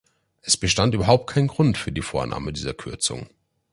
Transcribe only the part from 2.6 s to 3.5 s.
Kürzung.